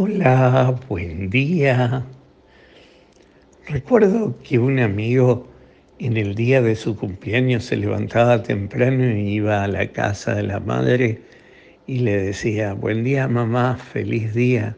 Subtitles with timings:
[0.00, 2.04] Hola, buen día.
[3.66, 5.48] Recuerdo que un amigo
[5.98, 10.44] en el día de su cumpleaños se levantaba temprano y iba a la casa de
[10.44, 11.20] la madre
[11.88, 14.76] y le decía, buen día mamá, feliz día,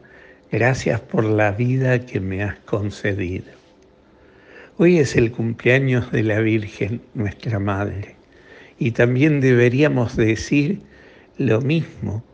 [0.51, 3.52] gracias por la vida que me has concedido.
[4.79, 8.16] Hoy es el cumpleaños de la Virgen, nuestra Madre,
[8.79, 10.80] y también deberíamos decir
[11.37, 12.25] lo mismo.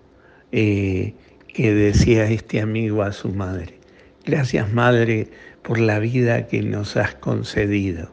[0.52, 1.14] Eh,
[1.57, 3.78] que decía este amigo a su madre.
[4.27, 5.28] Gracias, Madre,
[5.62, 8.10] por la vida que nos has concedido.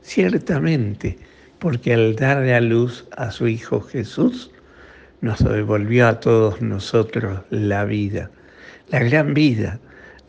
[0.00, 1.18] Ciertamente,
[1.58, 4.50] porque al dar a luz a su Hijo Jesús,
[5.20, 8.30] nos devolvió a todos nosotros la vida,
[8.88, 9.80] la gran vida,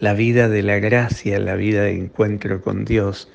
[0.02, 3.32] la vida de la gracia, la vida de encuentro con Dios,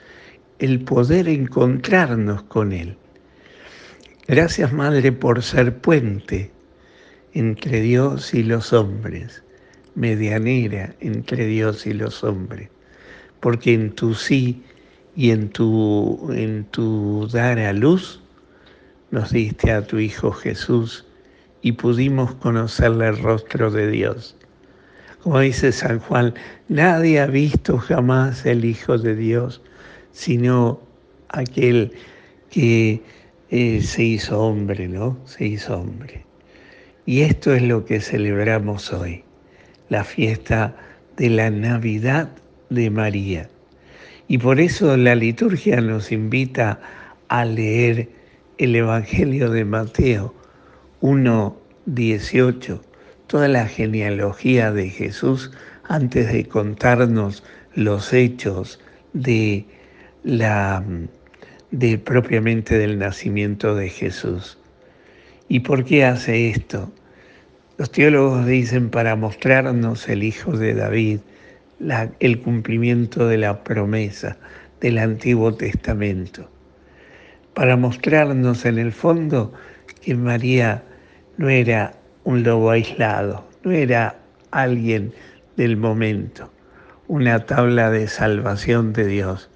[0.59, 2.99] el poder encontrarnos con Él.
[4.29, 6.51] Gracias, Madre, por ser puente
[7.35, 9.43] entre Dios y los hombres,
[9.97, 12.71] medianera entre Dios y los hombres,
[13.41, 14.63] porque en tu sí
[15.17, 18.23] y en tu, en tu dar a luz
[19.11, 21.05] nos diste a tu Hijo Jesús
[21.61, 24.37] y pudimos conocerle el rostro de Dios.
[25.23, 26.35] Como dice San Juan,
[26.69, 29.61] nadie ha visto jamás el Hijo de Dios,
[30.13, 30.81] sino
[31.31, 31.93] aquel
[32.51, 33.03] que
[33.51, 35.19] eh, se hizo hombre, ¿no?
[35.25, 36.25] Se hizo hombre.
[37.07, 39.25] Y esto es lo que celebramos hoy,
[39.91, 40.75] la fiesta
[41.17, 42.31] de la Navidad
[42.71, 43.51] de María.
[44.27, 46.81] Y por eso la liturgia nos invita
[47.29, 48.09] a leer
[48.57, 50.35] el Evangelio de Mateo
[51.03, 52.81] 1.18,
[53.27, 55.51] toda la genealogía de Jesús
[55.87, 57.43] antes de contarnos
[57.75, 58.81] los hechos
[59.13, 59.67] de
[60.23, 60.83] la
[61.71, 64.57] de propiamente del nacimiento de Jesús.
[65.49, 66.91] ¿Y por qué hace esto?
[67.77, 71.21] Los teólogos dicen para mostrarnos el Hijo de David,
[72.21, 74.39] el cumplimiento de la promesa
[74.81, 76.49] del Antiguo Testamento,
[77.53, 79.53] para mostrarnos en el fondo
[80.01, 80.83] que María
[81.37, 81.93] no era
[82.25, 84.17] un lobo aislado, no era
[84.51, 85.13] alguien
[85.57, 86.51] del momento,
[87.07, 89.51] una tabla de salvación de Dios,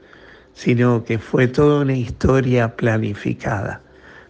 [0.52, 3.80] sino que fue toda una historia planificada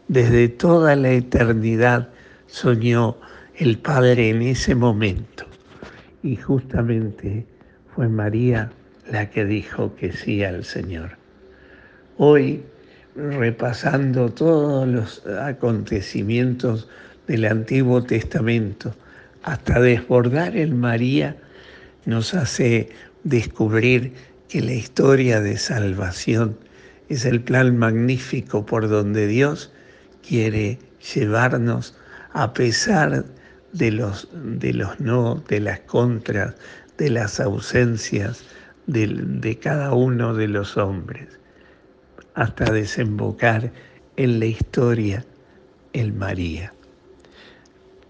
[0.09, 2.09] desde toda la eternidad
[2.47, 3.17] soñó
[3.57, 5.45] el Padre en ese momento.
[6.23, 7.47] Y justamente
[7.95, 8.73] fue María
[9.11, 11.11] la que dijo que sí al Señor.
[12.17, 12.63] Hoy,
[13.15, 16.89] repasando todos los acontecimientos
[17.27, 18.95] del Antiguo Testamento,
[19.43, 21.37] hasta desbordar en María,
[22.07, 22.89] nos hace
[23.25, 24.15] descubrir
[24.49, 26.57] que la historia de salvación
[27.09, 29.71] es el plan magnífico por donde Dios
[30.28, 30.78] quiere
[31.15, 31.94] llevarnos
[32.33, 33.25] a pesar
[33.72, 36.55] de los, de los no, de las contras,
[36.99, 38.44] de las ausencias
[38.87, 41.28] de, de cada uno de los hombres,
[42.34, 43.72] hasta desembocar
[44.16, 45.25] en la historia
[45.93, 46.72] el María.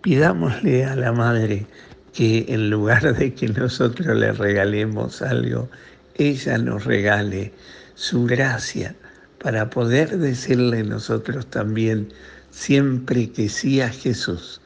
[0.02, 1.66] Pidámosle a la Madre
[2.12, 5.68] que en lugar de que nosotros le regalemos algo,
[6.16, 7.52] ella nos regale
[7.94, 8.94] su gracia
[9.38, 12.12] para poder decirle nosotros también
[12.50, 14.60] siempre que sí a Jesús.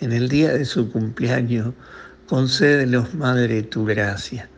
[0.00, 1.74] En el día de su cumpleaños,
[2.26, 4.48] concédenos, Madre, tu gracia,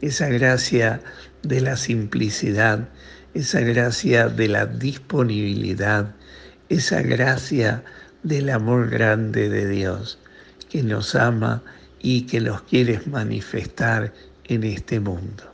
[0.00, 1.00] esa gracia
[1.42, 2.88] de la simplicidad,
[3.34, 6.14] esa gracia de la disponibilidad,
[6.68, 7.82] esa gracia
[8.22, 10.18] del amor grande de Dios,
[10.68, 11.62] que nos ama
[12.00, 14.12] y que nos quiere manifestar
[14.44, 15.44] en este mundo.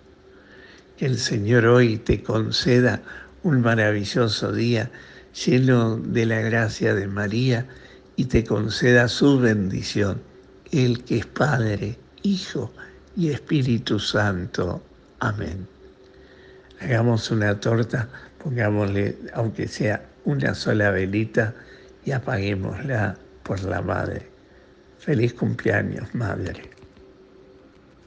[0.97, 3.03] Que el Señor hoy te conceda
[3.45, 4.91] un maravilloso día
[5.47, 7.67] lleno de la gracia de María
[8.17, 10.21] y te conceda su bendición,
[10.73, 12.73] el que es Padre, Hijo
[13.17, 14.83] y Espíritu Santo.
[15.21, 15.69] Amén.
[16.81, 18.09] Hagamos una torta,
[18.43, 21.55] pongámosle, aunque sea una sola velita,
[22.07, 24.29] y apaguémosla por la Madre.
[24.99, 26.74] Feliz cumpleaños, Madre.